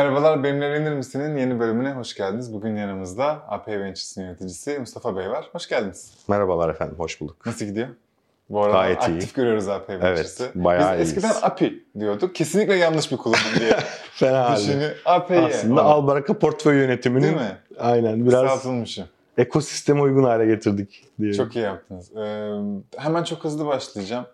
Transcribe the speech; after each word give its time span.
Merhabalar, 0.00 0.44
Benimle 0.44 0.66
Evlenir 0.66 0.92
Misin'in 0.92 1.36
yeni 1.36 1.60
bölümüne 1.60 1.92
hoş 1.92 2.14
geldiniz. 2.14 2.52
Bugün 2.52 2.76
yanımızda 2.76 3.26
AP 3.48 3.68
Ventures'ın 3.68 4.22
yöneticisi 4.22 4.78
Mustafa 4.78 5.16
Bey 5.16 5.30
var. 5.30 5.48
Hoş 5.52 5.68
geldiniz. 5.68 6.12
Merhabalar 6.28 6.68
efendim, 6.70 6.94
hoş 6.98 7.20
bulduk. 7.20 7.46
Nasıl 7.46 7.64
gidiyor? 7.66 7.88
Bu 8.50 8.62
arada 8.64 8.76
Gayet 8.76 8.98
aktif 9.02 9.32
iyi. 9.32 9.34
görüyoruz 9.34 9.68
AP 9.68 9.90
Ventures'ı. 9.90 10.44
Evet, 10.44 10.54
bayağı 10.54 10.98
Biz 10.98 11.08
eskiden 11.08 11.28
iyiyiz. 11.28 11.44
API 11.44 11.84
diyorduk. 11.98 12.34
Kesinlikle 12.34 12.74
yanlış 12.74 13.12
bir 13.12 13.16
kullanım 13.16 13.44
diye 13.60 13.76
Fena 14.12 14.50
halde. 14.50 14.60
düşünüyor. 14.60 14.90
AP'ye. 15.04 15.40
Aslında 15.40 15.82
Albaraka 15.84 16.38
portföy 16.38 16.76
yönetiminin 16.76 17.22
Değil 17.22 17.34
mi? 17.36 17.56
aynen 17.78 18.26
biraz 18.26 18.42
Kısaltılmışı. 18.42 19.04
ekosisteme 19.38 20.00
uygun 20.00 20.24
hale 20.24 20.46
getirdik 20.46 21.04
diye. 21.20 21.34
Çok 21.34 21.56
iyi 21.56 21.64
yaptınız. 21.64 22.16
Ee, 22.16 22.52
hemen 22.96 23.24
çok 23.24 23.44
hızlı 23.44 23.66
başlayacağım. 23.66 24.26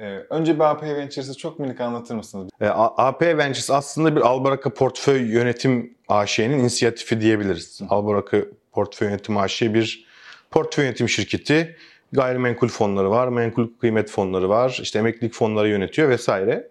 Ee, 0.00 0.04
önce 0.30 0.54
bir 0.54 0.60
AP 0.60 0.82
Ventures'ı 0.82 1.36
çok 1.36 1.58
minik 1.58 1.80
anlatır 1.80 2.14
mısınız? 2.14 2.50
E, 2.60 2.66
A- 2.68 3.06
AP 3.08 3.22
Ventures 3.38 3.70
aslında 3.70 4.16
bir 4.16 4.20
Albaraka 4.20 4.74
portföy 4.74 5.22
yönetim 5.32 5.94
AŞ'nin 6.08 6.58
inisiyatifi 6.58 7.20
diyebiliriz. 7.20 7.80
Albaraka 7.88 8.36
portföy 8.72 9.08
yönetim 9.08 9.36
AŞ 9.36 9.62
bir 9.62 10.06
portföy 10.50 10.84
yönetim 10.84 11.08
şirketi. 11.08 11.76
Gayrimenkul 12.12 12.68
fonları 12.68 13.10
var, 13.10 13.28
menkul 13.28 13.68
kıymet 13.80 14.10
fonları 14.10 14.48
var, 14.48 14.78
işte 14.82 14.98
emeklilik 14.98 15.34
fonları 15.34 15.68
yönetiyor 15.68 16.08
vesaire. 16.08 16.68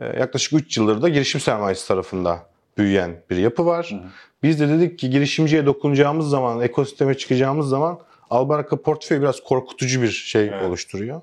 E, 0.00 0.04
yaklaşık 0.06 0.52
3 0.52 0.76
yıldır 0.76 1.02
da 1.02 1.08
girişim 1.08 1.40
sermayesi 1.40 1.88
tarafında 1.88 2.46
büyüyen 2.78 3.22
bir 3.30 3.36
yapı 3.36 3.66
var. 3.66 3.86
Hı 3.90 3.94
hı. 3.94 4.08
Biz 4.42 4.60
de 4.60 4.68
dedik 4.68 4.98
ki 4.98 5.10
girişimciye 5.10 5.66
dokunacağımız 5.66 6.28
zaman, 6.28 6.60
ekosisteme 6.60 7.14
çıkacağımız 7.14 7.68
zaman 7.68 7.98
Albaraka 8.30 8.82
portföy 8.82 9.20
biraz 9.20 9.40
korkutucu 9.44 10.02
bir 10.02 10.08
şey 10.10 10.44
Evet. 10.48 10.62
oluşturuyor. 10.62 11.20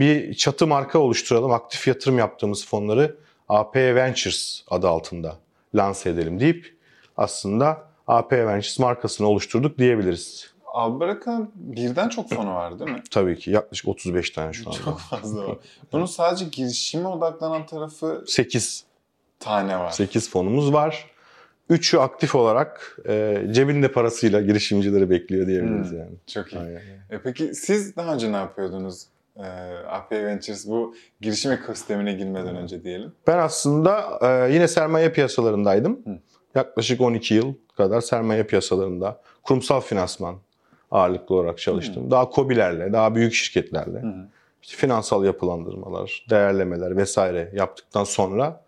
Bir 0.00 0.34
çatı 0.34 0.66
marka 0.66 0.98
oluşturalım, 0.98 1.52
aktif 1.52 1.88
yatırım 1.88 2.18
yaptığımız 2.18 2.66
fonları 2.66 3.16
AP 3.48 3.76
Ventures 3.76 4.62
adı 4.70 4.88
altında 4.88 5.36
lanse 5.74 6.10
edelim 6.10 6.40
deyip 6.40 6.76
aslında 7.16 7.82
AP 8.06 8.32
Ventures 8.32 8.78
markasını 8.78 9.26
oluşturduk 9.28 9.78
diyebiliriz. 9.78 10.50
Albaraka 10.66 11.48
birden 11.54 12.08
çok 12.08 12.30
fonu 12.30 12.54
var 12.54 12.78
değil 12.78 12.90
mi? 12.90 13.02
Tabii 13.10 13.38
ki 13.38 13.50
yaklaşık 13.50 13.88
35 13.88 14.30
tane 14.30 14.52
şu 14.52 14.68
anda. 14.70 14.78
Çok 14.78 15.00
fazla 15.00 15.48
var. 15.48 15.56
Bunun 15.92 16.06
sadece 16.06 16.44
girişime 16.44 17.08
odaklanan 17.08 17.66
tarafı 17.66 18.24
8, 18.26 18.84
tane 19.40 19.78
var. 19.78 19.90
8 19.90 20.30
fonumuz 20.30 20.72
var. 20.72 21.10
Üçü 21.70 21.98
aktif 21.98 22.34
olarak 22.34 22.98
e, 23.08 23.42
cebinde 23.52 23.92
parasıyla 23.92 24.40
girişimcileri 24.40 25.10
bekliyor 25.10 25.46
diyebiliriz 25.46 25.90
Hmm. 25.90 25.98
yani. 25.98 26.14
Çok 26.26 26.52
iyi. 26.52 26.58
Aynen. 26.58 26.80
E 27.10 27.18
peki 27.24 27.54
siz 27.54 27.96
daha 27.96 28.14
önce 28.14 28.32
ne 28.32 28.36
yapıyordunuz? 28.36 29.06
Ee, 29.38 29.42
AP 29.88 30.12
Ventures 30.12 30.68
bu 30.68 30.94
girişim 31.20 31.52
ekosistemine 31.52 32.12
girmeden 32.12 32.56
önce 32.56 32.84
diyelim. 32.84 33.12
Ben 33.26 33.38
aslında 33.38 34.18
e, 34.22 34.52
yine 34.52 34.68
sermaye 34.68 35.12
piyasalarındaydım. 35.12 36.00
Hı. 36.04 36.18
Yaklaşık 36.54 37.00
12 37.00 37.34
yıl 37.34 37.54
kadar 37.76 38.00
sermaye 38.00 38.44
piyasalarında 38.44 39.20
kurumsal 39.42 39.80
finansman 39.80 40.36
ağırlıklı 40.90 41.34
olarak 41.34 41.58
çalıştım. 41.58 42.10
Daha 42.10 42.30
KOBİ'lerle, 42.30 42.92
daha 42.92 43.14
büyük 43.14 43.34
şirketlerle 43.34 44.02
Hı 44.02 44.06
hı. 44.06 44.28
işte 44.62 44.76
finansal 44.76 45.24
yapılandırmalar, 45.24 46.26
değerlemeler 46.30 46.96
vesaire 46.96 47.50
yaptıktan 47.54 48.04
sonra 48.04 48.60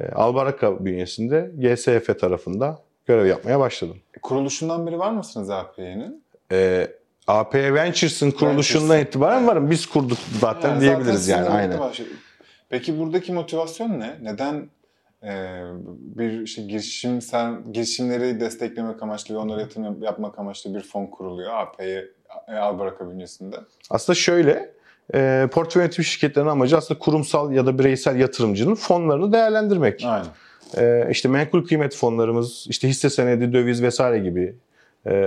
e, 0.00 0.08
Albaraka 0.08 0.84
bünyesinde 0.84 1.50
GSF 1.58 2.20
tarafında 2.20 2.78
görev 3.06 3.26
yapmaya 3.26 3.60
başladım. 3.60 3.96
E, 4.16 4.20
Kuruluşundan 4.20 4.86
beri 4.86 4.98
var 4.98 5.10
mısınız 5.10 5.50
AP'nin? 5.50 6.24
E, 6.52 6.88
AP 7.30 7.54
Ventures'ın 7.54 8.30
kuruluşundan 8.30 8.88
Ventures'ın, 8.88 9.08
itibaren 9.08 9.46
varım. 9.46 9.70
Biz 9.70 9.86
kurduk 9.86 10.18
zaten 10.40 10.80
diyebiliriz 10.80 11.28
yani. 11.28 11.48
Aynen. 11.48 11.80
Peki 12.68 12.98
buradaki 12.98 13.32
motivasyon 13.32 14.00
ne? 14.00 14.14
Neden 14.22 14.68
e, 15.22 15.62
bir 15.98 16.40
işte 16.40 16.62
girişim 16.62 17.20
sen 17.20 17.72
girişimleri 17.72 18.40
desteklemek 18.40 19.02
amaçlı 19.02 19.34
ve 19.34 19.38
onlara 19.38 19.60
yatırım 19.60 20.02
yapmak 20.02 20.38
amaçlı 20.38 20.74
bir 20.74 20.80
fon 20.80 21.06
kuruluyor 21.06 21.54
AP'ye 21.54 22.08
Albaraka 22.60 23.10
bünyesinde? 23.10 23.56
Aslında 23.90 24.16
şöyle, 24.16 24.72
e, 25.14 25.48
portföy 25.52 25.82
yönetim 25.82 26.04
şirketlerinin 26.04 26.50
amacı 26.50 26.76
aslında 26.76 26.98
kurumsal 26.98 27.52
ya 27.52 27.66
da 27.66 27.78
bireysel 27.78 28.16
yatırımcının 28.16 28.74
fonlarını 28.74 29.32
değerlendirmek. 29.32 30.04
Aynen. 30.04 30.26
E, 30.76 31.10
işte 31.10 31.28
menkul 31.28 31.66
kıymet 31.66 31.96
fonlarımız, 31.96 32.66
işte 32.68 32.88
hisse 32.88 33.10
senedi, 33.10 33.52
döviz 33.52 33.82
vesaire 33.82 34.18
gibi 34.18 34.54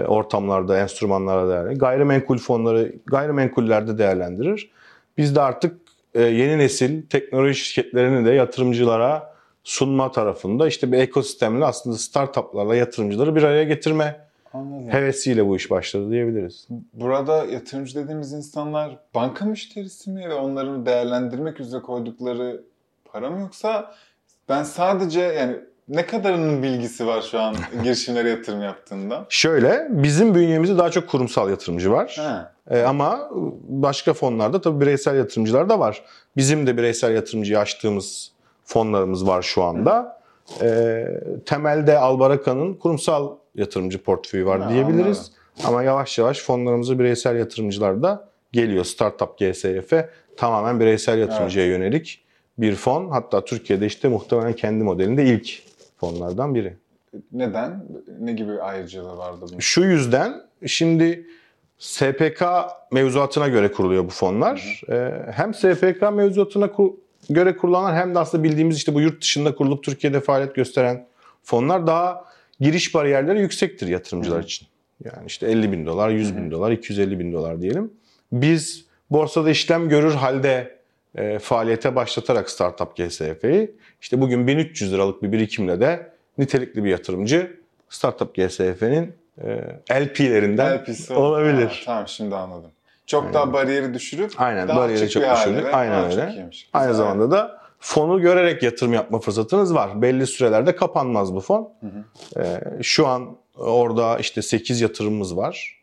ortamlarda, 0.07 0.79
enstrümanlarda 0.79 1.49
değerlendirir. 1.49 1.79
Gayrimenkul 1.79 2.37
fonları 2.37 2.93
gayrimenkullerde 3.05 3.97
değerlendirir. 3.97 4.71
Biz 5.17 5.35
de 5.35 5.41
artık 5.41 5.77
e, 6.13 6.21
yeni 6.21 6.57
nesil 6.57 7.01
teknoloji 7.01 7.55
şirketlerini 7.55 8.25
de 8.25 8.31
yatırımcılara 8.31 9.33
sunma 9.63 10.11
tarafında 10.11 10.67
işte 10.67 10.91
bir 10.91 10.97
ekosistemle 10.97 11.65
aslında 11.65 11.97
startuplarla 11.97 12.75
yatırımcıları 12.75 13.35
bir 13.35 13.43
araya 13.43 13.63
getirme 13.63 14.19
Anladım. 14.53 14.89
hevesiyle 14.89 15.47
bu 15.47 15.55
iş 15.55 15.71
başladı 15.71 16.11
diyebiliriz. 16.11 16.67
Burada 16.93 17.45
yatırımcı 17.45 17.95
dediğimiz 17.95 18.33
insanlar 18.33 18.97
banka 19.15 19.45
müşterisi 19.45 20.09
mi 20.09 20.29
ve 20.29 20.33
onların 20.33 20.85
değerlendirmek 20.85 21.59
üzere 21.59 21.81
koydukları 21.81 22.63
para 23.05 23.29
mı 23.29 23.39
yoksa 23.39 23.95
ben 24.49 24.63
sadece 24.63 25.21
yani 25.21 25.55
ne 25.87 26.05
kadarının 26.05 26.63
bilgisi 26.63 27.07
var 27.07 27.21
şu 27.31 27.39
an 27.39 27.55
girişimlere 27.83 28.29
yatırım 28.29 28.61
yaptığında? 28.61 29.25
Şöyle, 29.29 29.87
bizim 29.89 30.35
bünyemizde 30.35 30.77
daha 30.77 30.91
çok 30.91 31.09
kurumsal 31.09 31.49
yatırımcı 31.49 31.91
var. 31.91 32.15
Ha. 32.17 32.53
E, 32.69 32.81
ama 32.81 33.29
başka 33.67 34.13
fonlarda 34.13 34.61
tabii 34.61 34.81
bireysel 34.81 35.15
yatırımcılar 35.15 35.69
da 35.69 35.79
var. 35.79 36.03
Bizim 36.37 36.67
de 36.67 36.77
bireysel 36.77 37.15
yatırımcıya 37.15 37.59
açtığımız 37.59 38.31
fonlarımız 38.65 39.27
var 39.27 39.41
şu 39.41 39.63
anda. 39.63 40.21
E, 40.61 41.05
temelde 41.45 41.97
Albaraka'nın 41.97 42.73
kurumsal 42.73 43.35
yatırımcı 43.55 44.03
portföyü 44.03 44.45
var 44.45 44.61
Ha, 44.61 44.69
diyebiliriz. 44.69 45.31
Ama 45.63 45.83
yavaş 45.83 46.17
yavaş 46.17 46.39
fonlarımıza 46.39 46.99
bireysel 46.99 47.35
yatırımcılar 47.35 48.03
da 48.03 48.29
geliyor. 48.51 48.85
Startup 48.85 49.37
GSF 49.37 49.93
tamamen 50.37 50.79
bireysel 50.79 51.17
yatırımcıya 51.19 51.65
yönelik 51.65 52.23
bir 52.57 52.75
fon. 52.75 53.09
Hatta 53.09 53.45
Türkiye'de 53.45 53.85
işte 53.85 54.07
muhtemelen 54.07 54.53
kendi 54.53 54.83
modelinde 54.83 55.25
ilk 55.25 55.63
fonlardan 56.03 56.55
biri. 56.55 56.73
Neden? 57.31 57.85
Ne 58.19 58.33
gibi 58.33 58.61
ayrıcalığı 58.61 59.17
vardı 59.17 59.45
bunun? 59.49 59.59
Şu 59.59 59.81
yüzden 59.81 60.41
şimdi 60.65 61.27
SPK 61.77 62.43
mevzuatına 62.91 63.47
göre 63.47 63.71
kuruluyor 63.71 64.05
bu 64.05 64.09
fonlar. 64.09 64.81
Ee, 64.89 65.11
hem 65.31 65.53
SPK 65.53 66.01
mevzuatına 66.13 66.69
göre 67.29 67.57
kurulanlar 67.57 67.95
hem 67.95 68.15
de 68.15 68.19
aslında 68.19 68.43
bildiğimiz 68.43 68.77
işte 68.77 68.93
bu 68.93 69.01
yurt 69.01 69.21
dışında 69.21 69.55
kurulup 69.55 69.83
Türkiye'de 69.83 70.19
faaliyet 70.19 70.55
gösteren 70.55 71.05
fonlar 71.43 71.87
daha 71.87 72.25
giriş 72.59 72.95
bariyerleri 72.95 73.39
yüksektir 73.39 73.87
yatırımcılar 73.87 74.37
Hı 74.37 74.41
hı. 74.41 74.45
için. 74.45 74.67
Yani 75.03 75.27
işte 75.27 75.47
50 75.47 75.71
bin 75.71 75.85
dolar, 75.85 76.09
100 76.09 76.31
Hı 76.31 76.37
bin 76.37 76.47
hı. 76.47 76.51
dolar, 76.51 76.71
250 76.71 77.19
bin 77.19 77.33
dolar 77.33 77.61
diyelim. 77.61 77.93
Biz 78.31 78.85
borsada 79.09 79.49
işlem 79.49 79.89
görür 79.89 80.13
halde 80.13 80.75
e, 81.15 81.39
faaliyete 81.39 81.95
başlatarak 81.95 82.49
Startup 82.49 82.95
GSF'yi 82.95 83.75
işte 84.01 84.21
bugün 84.21 84.47
1300 84.47 84.93
liralık 84.93 85.23
bir 85.23 85.31
birikimle 85.31 85.79
de 85.79 86.13
nitelikli 86.37 86.83
bir 86.83 86.89
yatırımcı 86.89 87.59
Startup 87.89 88.35
GSF'nin 88.35 89.15
e, 89.89 90.05
LP'lerinden 90.05 90.77
LP'si 90.77 91.13
olabilir. 91.13 91.67
Ha, 91.67 91.73
tamam 91.85 92.07
şimdi 92.07 92.35
anladım. 92.35 92.71
Çok 93.05 93.33
daha 93.33 93.53
bariyeri 93.53 93.93
düşürüp 93.93 94.31
Aynen, 94.37 94.67
daha 94.67 94.77
bariyeri 94.77 95.09
çok 95.09 95.23
düşürdük. 95.23 95.73
Aynen 95.73 96.11
öyle. 96.11 96.49
Aynı 96.73 96.87
Güzel. 96.87 96.93
zamanda 96.93 97.31
da 97.31 97.61
fonu 97.79 98.21
görerek 98.21 98.63
yatırım 98.63 98.93
yapma 98.93 99.19
fırsatınız 99.19 99.75
var. 99.75 100.01
Belli 100.01 100.27
sürelerde 100.27 100.75
kapanmaz 100.75 101.35
bu 101.35 101.39
fon. 101.39 101.73
Hı 101.81 101.87
hı. 101.87 102.43
Ee, 102.43 102.83
şu 102.83 103.07
an 103.07 103.37
orada 103.55 104.17
işte 104.17 104.41
8 104.41 104.81
yatırımımız 104.81 105.37
var. 105.37 105.82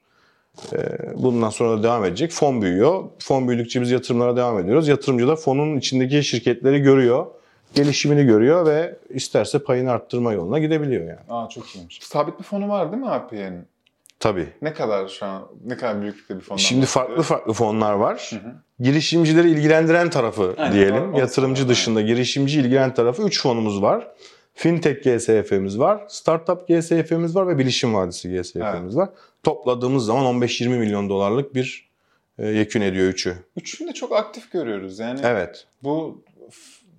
Ee, 0.73 0.77
bundan 1.23 1.51
sonra 1.51 1.79
da 1.79 1.83
devam 1.83 2.05
edecek. 2.05 2.33
Fon 2.33 2.63
büyüyor. 2.63 3.05
Fon 3.19 3.49
büyüdükçe 3.49 3.81
biz 3.81 3.91
yatırımlara 3.91 4.37
devam 4.37 4.59
ediyoruz. 4.59 4.89
Yatırımcı 4.89 5.29
da 5.29 5.37
fonun 5.37 5.77
içindeki 5.77 6.23
şirketleri 6.23 6.81
görüyor. 6.83 7.27
Gelişimini 7.75 8.25
görüyor 8.27 8.67
ve 8.67 8.97
isterse 9.11 9.59
payını 9.59 9.91
arttırma 9.91 10.33
yoluna 10.33 10.59
gidebiliyor 10.59 11.03
yani. 11.09 11.19
Aa 11.29 11.49
çok 11.49 11.75
iyiymiş. 11.77 11.99
Sabit 12.03 12.39
bir 12.39 12.45
fonu 12.45 12.69
var 12.69 12.93
değil 12.93 13.03
mi 13.03 13.11
AP'nin? 13.11 13.65
Tabii. 14.21 14.49
Ne 14.63 14.73
kadar 14.73 15.09
şu 15.09 15.27
an, 15.27 15.43
ne 15.67 15.77
kadar 15.77 16.03
büyüklükte 16.03 16.37
bir 16.37 16.41
fondan 16.41 16.57
Şimdi 16.57 16.87
farklı 16.87 17.09
bahsediyoruz? 17.17 17.27
farklı 17.29 17.53
fonlar 17.53 17.93
var. 17.93 18.31
Hı 18.31 18.37
hı. 18.49 18.53
Girişimcileri 18.81 19.51
ilgilendiren 19.51 20.11
tarafı 20.11 20.55
Aynen, 20.59 20.73
diyelim. 20.73 21.13
o- 21.15 21.17
o 21.17 21.19
Yatırımcı 21.19 21.69
dışında 21.69 22.01
girişimci 22.01 22.61
ilgilendiren 22.61 22.95
tarafı 22.95 23.23
3 23.23 23.43
fonumuz 23.43 23.83
var. 23.83 24.09
Fintech 24.55 25.03
GSF'miz 25.05 25.79
var, 25.79 26.01
Startup 26.09 26.69
GSF'miz 26.69 27.37
var 27.37 27.49
ve 27.49 27.59
Bilişim 27.59 27.95
Vadisi 27.95 28.31
GSF'miz 28.33 28.97
var. 28.97 29.09
Topladığımız 29.43 30.05
zaman 30.05 30.25
15-20 30.41 30.69
milyon 30.69 31.09
dolarlık 31.09 31.55
bir 31.55 31.91
e, 32.39 32.47
yekün 32.49 32.81
ediyor 32.81 33.07
üçü. 33.09 33.37
Üçünü 33.57 33.89
de 33.89 33.93
çok 33.93 34.13
aktif 34.17 34.53
görüyoruz. 34.53 34.99
Yani 34.99 35.21
Evet. 35.25 35.67
bu 35.83 36.23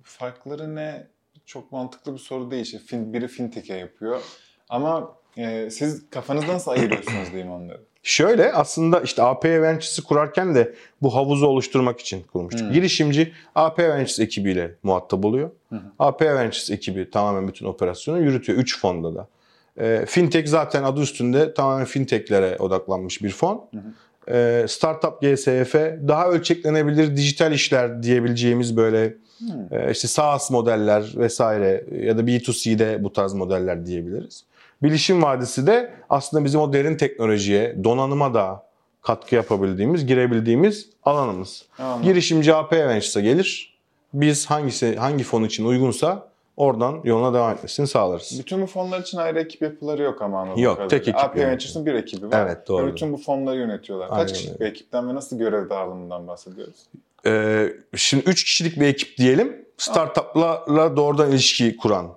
farkları 0.02 0.74
ne? 0.74 1.06
Çok 1.46 1.72
mantıklı 1.72 2.14
bir 2.14 2.18
soru 2.18 2.50
değil. 2.50 2.62
İşte 2.62 2.78
fin- 2.78 3.12
biri 3.12 3.28
fintech'e 3.28 3.74
yapıyor. 3.74 4.20
Ama 4.68 5.22
Ee, 5.38 5.68
siz 5.70 6.10
kafanızda 6.10 6.52
nasıl 6.52 6.70
ayırıyorsunuz 6.70 7.28
diyeyim 7.32 7.50
onları? 7.50 7.80
Şöyle 8.02 8.52
aslında 8.52 9.00
işte 9.00 9.22
AP 9.22 9.44
Ventures'ı 9.62 10.02
kurarken 10.02 10.54
de 10.54 10.74
bu 11.02 11.14
havuzu 11.14 11.46
oluşturmak 11.46 12.00
için 12.00 12.22
kurmuştuk. 12.22 12.62
Hmm. 12.62 12.72
Girişimci 12.72 13.32
AP 13.54 13.78
Ventures 13.78 14.20
ekibiyle 14.20 14.74
muhatap 14.82 15.24
oluyor. 15.24 15.50
Hı. 15.70 15.80
AP 15.98 16.22
Ventures 16.22 16.70
ekibi 16.70 17.10
tamamen 17.10 17.48
bütün 17.48 17.66
operasyonu 17.66 18.20
yürütüyor. 18.20 18.58
3 18.58 18.78
fonda 18.80 19.14
da. 19.14 19.28
Ee, 19.80 20.04
fintech 20.08 20.48
zaten 20.48 20.82
adı 20.82 21.00
üstünde 21.00 21.54
tamamen 21.54 21.84
fintechlere 21.84 22.56
odaklanmış 22.58 23.22
bir 23.22 23.30
fon. 23.30 23.68
Hı 23.70 23.76
hı. 23.76 23.82
Ee, 24.36 24.68
Startup 24.68 25.20
GSF 25.20 25.74
daha 26.08 26.28
ölçeklenebilir 26.28 27.16
dijital 27.16 27.52
işler 27.52 28.02
diyebileceğimiz 28.02 28.76
böyle 28.76 29.14
Hmm. 29.42 29.78
e, 29.78 29.90
işte 29.92 30.08
SaaS 30.08 30.50
modeller 30.50 31.12
vesaire 31.16 31.84
ya 32.02 32.18
da 32.18 32.22
B2C'de 32.22 33.04
bu 33.04 33.12
tarz 33.12 33.32
modeller 33.32 33.86
diyebiliriz. 33.86 34.44
Bilişim 34.82 35.22
Vadisi 35.22 35.66
de 35.66 35.90
aslında 36.10 36.44
bizim 36.44 36.60
o 36.60 36.72
derin 36.72 36.96
teknolojiye, 36.96 37.84
donanıma 37.84 38.34
da 38.34 38.66
katkı 39.02 39.34
yapabildiğimiz, 39.34 40.06
girebildiğimiz 40.06 40.88
alanımız. 41.02 41.64
Anladım. 41.78 42.02
Girişimci 42.02 42.54
AP 42.54 42.72
Ventures'a 42.72 43.20
gelir. 43.20 43.78
Biz 44.14 44.46
hangisi 44.46 44.96
hangi 44.96 45.24
fon 45.24 45.44
için 45.44 45.64
uygunsa 45.64 46.28
oradan 46.56 47.00
yoluna 47.04 47.34
devam 47.34 47.52
etmesini 47.52 47.86
sağlarız. 47.86 48.36
Bütün 48.38 48.62
bu 48.62 48.66
fonlar 48.66 49.00
için 49.00 49.18
ayrı 49.18 49.40
ekip 49.40 49.62
yapıları 49.62 50.02
yok 50.02 50.22
ama 50.22 50.40
anladığım 50.40 50.62
Yok, 50.62 50.90
tek 50.90 51.00
ekip 51.00 51.16
AP 51.16 51.24
yönetiyor. 51.24 51.50
Ventures'ın 51.50 51.86
bir 51.86 51.94
ekibi 51.94 52.26
var. 52.26 52.46
Evet, 52.46 52.68
doğru. 52.68 52.86
Ve 52.86 52.92
bütün 52.92 53.12
bu 53.12 53.16
fonları 53.16 53.56
yönetiyorlar. 53.56 54.08
Kaç 54.08 54.18
Aynen 54.18 54.32
kişilik 54.32 54.52
öyle. 54.52 54.60
bir 54.60 54.66
ekipten 54.70 55.08
ve 55.08 55.14
nasıl 55.14 55.38
görev 55.38 55.70
dağılımından 55.70 56.28
bahsediyoruz? 56.28 56.76
Ee, 57.26 57.72
şimdi 57.96 58.24
3 58.30 58.44
kişilik 58.44 58.80
bir 58.80 58.86
ekip 58.86 59.18
diyelim. 59.18 59.64
Startup'larla 59.78 60.96
doğrudan 60.96 61.30
ilişki 61.30 61.76
kuran. 61.76 62.12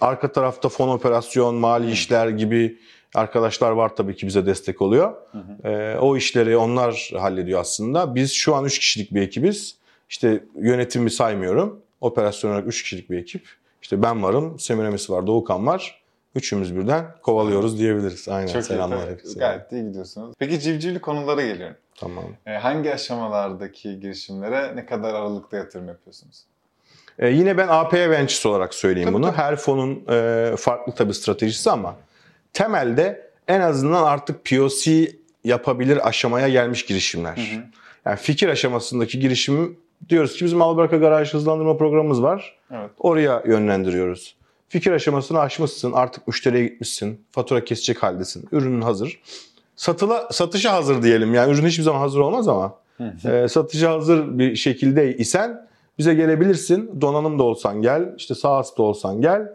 Arka 0.00 0.32
tarafta 0.32 0.68
fon 0.68 0.88
operasyon, 0.88 1.54
mali 1.54 1.90
işler 1.90 2.28
gibi 2.28 2.78
arkadaşlar 3.14 3.70
var 3.70 3.96
tabii 3.96 4.16
ki 4.16 4.26
bize 4.26 4.46
destek 4.46 4.82
oluyor. 4.82 5.14
Hı 5.32 5.38
hı. 5.38 5.68
Ee, 5.68 5.98
o 5.98 6.16
işleri 6.16 6.56
onlar 6.56 7.10
hallediyor 7.18 7.60
aslında. 7.60 8.14
Biz 8.14 8.32
şu 8.32 8.54
an 8.54 8.64
3 8.64 8.78
kişilik 8.78 9.14
bir 9.14 9.22
ekibiz. 9.22 9.76
İşte 10.08 10.44
yönetimi 10.60 11.10
saymıyorum. 11.10 11.80
Operasyon 12.00 12.50
olarak 12.50 12.66
3 12.68 12.82
kişilik 12.82 13.10
bir 13.10 13.18
ekip. 13.18 13.48
İşte 13.82 14.02
ben 14.02 14.22
varım, 14.22 14.58
Semiramis 14.58 15.10
var, 15.10 15.26
Doğukan 15.26 15.66
var. 15.66 16.00
Üçümüz 16.34 16.76
birden 16.76 17.06
kovalıyoruz 17.22 17.78
diyebiliriz. 17.78 18.28
Aynen. 18.28 18.52
Çok 18.52 18.64
Selamlar 18.64 19.08
iyi. 19.08 19.10
hepsi. 19.10 19.38
Gayet 19.38 19.72
iyi 19.72 19.84
gidiyorsunuz. 19.84 20.34
Peki 20.38 20.60
civcivli 20.60 21.00
konulara 21.00 21.42
geliyorum. 21.42 21.76
Tamam. 21.96 22.24
Ee, 22.46 22.50
hangi 22.50 22.94
aşamalardaki 22.94 24.00
girişimlere 24.00 24.76
ne 24.76 24.86
kadar 24.86 25.14
aralıkta 25.14 25.56
yatırım 25.56 25.88
yapıyorsunuz? 25.88 26.44
Ee, 27.18 27.28
yine 27.28 27.58
ben 27.58 27.68
AP 27.68 27.94
Ventures 27.94 28.46
olarak 28.46 28.74
söyleyeyim 28.74 29.06
Tabii, 29.08 29.14
bunu. 29.22 29.26
tabii. 29.26 29.36
Her 29.36 29.56
fonun 29.56 30.04
e, 30.08 30.54
farklı 30.56 30.94
tabii 30.94 31.14
stratejisi 31.14 31.70
ama 31.70 31.96
temelde 32.52 33.30
en 33.48 33.60
azından 33.60 34.02
artık 34.04 34.44
POC 34.44 35.12
yapabilir 35.44 36.08
aşamaya 36.08 36.48
gelmiş 36.48 36.86
girişimler. 36.86 37.36
Hı 37.36 37.40
hı. 37.40 37.64
Yani 38.04 38.16
fikir 38.16 38.48
aşamasındaki 38.48 39.20
girişim 39.20 39.78
diyoruz 40.08 40.36
ki 40.36 40.44
bizim 40.44 40.62
Albarka 40.62 40.96
Garaj 40.96 41.34
hızlandırma 41.34 41.76
programımız 41.76 42.22
var. 42.22 42.58
Evet. 42.70 42.90
Oraya 42.98 43.42
yönlendiriyoruz. 43.46 44.36
Fikir 44.68 44.92
aşamasını 44.92 45.40
aşmışsın, 45.40 45.92
artık 45.92 46.28
müşteriye 46.28 46.64
gitmişsin, 46.64 47.24
fatura 47.32 47.64
kesecek 47.64 48.02
haldesin, 48.02 48.48
ürünün 48.52 48.80
hazır. 48.80 49.20
Satıla, 49.76 50.28
satışa 50.32 50.72
hazır 50.72 51.02
diyelim 51.02 51.34
yani 51.34 51.52
ürün 51.52 51.66
hiçbir 51.66 51.82
zaman 51.82 51.98
hazır 51.98 52.20
olmaz 52.20 52.48
ama 52.48 52.74
e, 53.24 53.48
satışa 53.48 53.90
hazır 53.90 54.38
bir 54.38 54.56
şekilde 54.56 55.16
isen 55.16 55.68
bize 55.98 56.14
gelebilirsin. 56.14 57.00
Donanım 57.00 57.38
da 57.38 57.42
olsan 57.42 57.82
gel, 57.82 58.14
işte 58.16 58.34
SaaS 58.34 58.78
da 58.78 58.82
olsan 58.82 59.20
gel. 59.20 59.52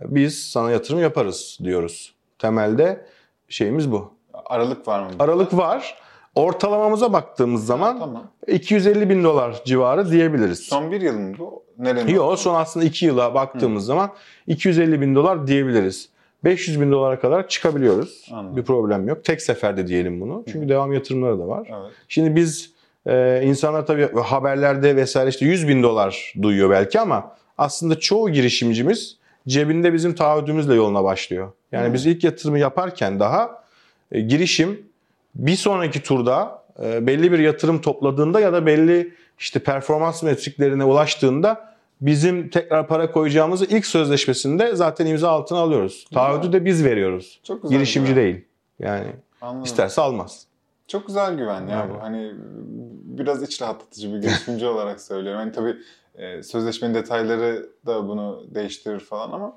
Biz 0.00 0.42
sana 0.50 0.70
yatırım 0.70 1.00
yaparız 1.00 1.58
diyoruz. 1.62 2.14
Temelde 2.38 3.06
şeyimiz 3.48 3.92
bu. 3.92 4.12
Aralık 4.44 4.88
var 4.88 5.00
mı? 5.00 5.10
Aralık 5.18 5.56
var. 5.56 5.98
Ortalamamıza 6.34 7.12
baktığımız 7.12 7.66
zaman 7.66 7.98
Tamam. 7.98 8.30
250 8.46 9.08
bin 9.10 9.24
dolar 9.24 9.62
civarı 9.64 10.10
diyebiliriz. 10.10 10.58
Son 10.60 10.92
bir 10.92 11.00
yıl 11.00 11.14
mı 11.18 11.34
bu? 11.38 11.62
Nerenin? 11.78 12.14
Yok 12.14 12.38
son 12.38 12.54
aslında 12.54 12.86
2 12.86 13.06
yıla 13.06 13.34
baktığımız 13.34 13.84
zaman 13.84 14.10
250 14.46 15.00
bin 15.00 15.14
dolar 15.14 15.46
diyebiliriz. 15.46 16.08
500 16.44 16.80
bin 16.80 16.92
dolara 16.92 17.20
kadar 17.20 17.48
çıkabiliyoruz. 17.48 18.28
Anladım. 18.32 18.56
Bir 18.56 18.62
problem 18.62 19.08
yok. 19.08 19.24
Tek 19.24 19.42
seferde 19.42 19.86
diyelim 19.86 20.20
bunu. 20.20 20.44
Çünkü 20.52 20.68
devam 20.68 20.92
yatırımları 20.92 21.38
da 21.38 21.48
var. 21.48 21.68
Evet. 21.70 21.92
Şimdi 22.08 22.36
biz 22.36 22.70
e, 23.06 23.42
insanlar 23.44 23.86
tabii 23.86 24.12
haberlerde 24.20 24.96
vesaire 24.96 25.28
işte 25.30 25.46
100 25.46 25.68
bin 25.68 25.82
dolar 25.82 26.34
duyuyor 26.42 26.70
belki 26.70 27.00
ama 27.00 27.36
aslında 27.58 28.00
çoğu 28.00 28.30
girişimcimiz 28.30 29.16
cebinde 29.48 29.92
bizim 29.92 30.14
taahhüdümüzle 30.14 30.74
yoluna 30.74 31.04
başlıyor. 31.04 31.52
Yani 31.72 31.86
Hmm. 31.86 31.94
biz 31.94 32.06
ilk 32.06 32.24
yatırımı 32.24 32.58
yaparken 32.58 33.20
daha 33.20 33.62
e, 34.12 34.20
girişim 34.20 34.82
bir 35.34 35.56
sonraki 35.56 36.02
turda 36.02 36.62
e, 36.82 37.06
belli 37.06 37.32
bir 37.32 37.38
yatırım 37.38 37.80
topladığında 37.80 38.40
ya 38.40 38.52
da 38.52 38.66
belli 38.66 39.14
işte 39.38 39.58
performans 39.58 40.22
metriklerine 40.22 40.84
ulaştığında 40.84 41.74
bizim 42.00 42.48
tekrar 42.48 42.88
para 42.88 43.12
koyacağımızı 43.12 43.64
ilk 43.64 43.86
sözleşmesinde 43.86 44.76
zaten 44.76 45.06
imza 45.06 45.30
altına 45.30 45.58
alıyoruz. 45.58 46.06
Taahhüdü 46.14 46.52
de 46.52 46.64
biz 46.64 46.84
veriyoruz. 46.84 47.40
Çok 47.42 47.62
güzel. 47.62 47.76
Girişimci 47.76 48.14
güven. 48.14 48.24
değil. 48.24 48.44
Yani 48.78 49.06
Anladım. 49.40 49.64
isterse 49.64 50.00
almaz. 50.00 50.46
Çok 50.88 51.06
güzel 51.06 51.34
güven 51.36 51.66
ya 51.66 51.88
bu. 51.90 52.02
Hani 52.02 52.32
biraz 53.04 53.42
iç 53.42 53.62
rahatlatıcı 53.62 54.14
bir 54.14 54.18
girişimci 54.18 54.66
olarak 54.66 55.00
söylüyorum. 55.00 55.40
Hani 55.40 55.52
tabii 55.52 55.76
e, 56.14 56.42
sözleşmenin 56.42 56.94
detayları 56.94 57.70
da 57.86 58.08
bunu 58.08 58.44
değiştirir 58.54 59.00
falan 59.00 59.32
ama 59.32 59.56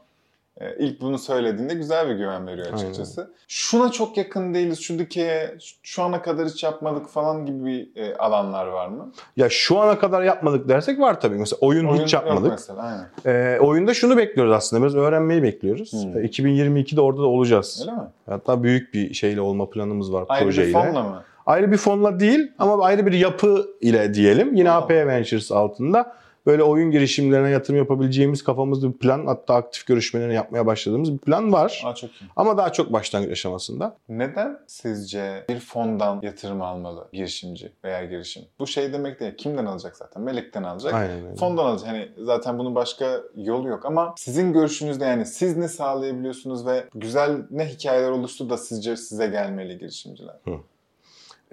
ilk 0.79 1.01
bunu 1.01 1.17
söylediğinde 1.17 1.73
güzel 1.73 2.09
bir 2.09 2.15
güven 2.15 2.47
veriyor 2.47 2.73
açıkçası. 2.73 3.31
Şuna 3.47 3.91
çok 3.91 4.17
yakın 4.17 4.53
değiliz, 4.53 4.79
şu 4.79 4.99
dikeye 4.99 5.57
şu 5.83 6.03
ana 6.03 6.21
kadar 6.21 6.47
hiç 6.47 6.63
yapmadık 6.63 7.09
falan 7.09 7.45
gibi 7.45 7.65
bir 7.65 8.01
e, 8.01 8.15
alanlar 8.17 8.67
var 8.67 8.87
mı? 8.87 9.11
Ya 9.37 9.49
şu 9.49 9.79
ana 9.79 9.99
kadar 9.99 10.23
yapmadık 10.23 10.69
dersek 10.69 10.99
var 10.99 11.21
tabii. 11.21 11.35
Mesela 11.35 11.57
oyun, 11.61 11.85
Oyun 11.85 12.03
hiç 12.03 12.13
yapmadık. 12.13 12.51
mesela, 12.51 12.81
aynen. 12.81 13.09
Ee, 13.25 13.59
oyunda 13.59 13.93
şunu 13.93 14.17
bekliyoruz 14.17 14.53
aslında. 14.53 14.81
Biraz 14.81 14.95
öğrenmeyi 14.95 15.43
bekliyoruz. 15.43 15.93
Hmm. 15.93 16.17
Ee, 16.17 16.25
2022'de 16.25 17.01
orada 17.01 17.21
da 17.21 17.27
olacağız. 17.27 17.79
Öyle 17.87 17.91
mi? 17.97 18.07
Hatta 18.25 18.63
büyük 18.63 18.93
bir 18.93 19.13
şeyle 19.13 19.41
olma 19.41 19.69
planımız 19.69 20.13
var 20.13 20.25
Ayrı 20.29 20.43
projeyle. 20.45 20.67
bir 20.67 20.73
fonla 20.73 21.03
mı? 21.03 21.23
Ayrı 21.45 21.71
bir 21.71 21.77
fonla 21.77 22.19
değil 22.19 22.51
ama 22.59 22.83
ayrı 22.85 23.05
bir 23.05 23.13
yapı 23.13 23.67
ile 23.81 24.13
diyelim. 24.13 24.55
Yine 24.55 24.67
Tamam. 24.69 24.83
AP 24.83 24.89
Ventures 24.91 25.51
altında 25.51 26.15
böyle 26.45 26.63
oyun 26.63 26.91
girişimlerine 26.91 27.49
yatırım 27.49 27.77
yapabileceğimiz 27.77 28.43
kafamızda 28.43 28.93
bir 28.93 28.97
plan 28.97 29.25
hatta 29.25 29.55
aktif 29.55 29.85
görüşmelerini 29.85 30.33
yapmaya 30.33 30.65
başladığımız 30.65 31.13
bir 31.13 31.17
plan 31.17 31.53
var. 31.53 31.81
Aa 31.85 31.95
çok 31.95 32.09
iyi. 32.09 32.29
Ama 32.35 32.57
daha 32.57 32.71
çok 32.71 32.93
başlangıç 32.93 33.31
aşamasında. 33.31 33.97
Neden 34.09 34.59
sizce 34.67 35.45
bir 35.49 35.59
fondan 35.59 36.19
yatırım 36.21 36.61
almalı 36.61 37.07
girişimci 37.13 37.71
veya 37.83 38.05
girişim? 38.05 38.43
Bu 38.59 38.67
şey 38.67 38.93
demek 38.93 39.19
değil. 39.19 39.35
Kimden 39.37 39.65
alacak 39.65 39.97
zaten? 39.97 40.23
Melek'ten 40.23 40.63
alacak. 40.63 40.93
Aynen 40.93 41.25
öyle. 41.25 41.35
Fondan 41.35 41.65
alacak. 41.65 41.87
Hani 41.87 42.09
zaten 42.17 42.59
bunun 42.59 42.75
başka 42.75 43.21
yolu 43.35 43.67
yok 43.67 43.85
ama 43.85 44.13
sizin 44.17 44.53
görüşünüzde 44.53 45.05
yani 45.05 45.25
siz 45.25 45.57
ne 45.57 45.67
sağlayabiliyorsunuz 45.67 46.65
ve 46.65 46.85
güzel 46.95 47.37
ne 47.51 47.65
hikayeler 47.65 48.11
oluştu 48.11 48.49
da 48.49 48.57
sizce 48.57 48.97
size 48.97 49.27
gelmeli 49.27 49.77
girişimciler? 49.77 50.35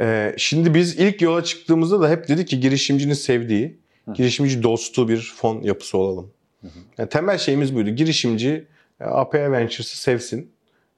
Ee, 0.01 0.35
şimdi 0.37 0.75
biz 0.75 0.99
ilk 0.99 1.23
yola 1.23 1.45
çıktığımızda 1.45 2.01
da 2.01 2.09
hep 2.09 2.29
dedik 2.29 2.49
ki 2.49 2.61
girişimcinin 2.61 3.15
sevdiği, 3.15 3.69
Hı. 3.69 3.82
Girişimci 4.15 4.63
dostu 4.63 5.09
bir 5.09 5.35
fon 5.37 5.63
yapısı 5.63 5.99
olalım. 5.99 6.31
Yani 6.99 7.09
temel 7.09 7.39
şeyimiz 7.39 7.75
buydu. 7.75 7.91
Girişimci 7.91 8.67
e, 9.01 9.05
AP 9.05 9.35
Ventures'ı 9.35 9.99
sevsin, 9.99 10.51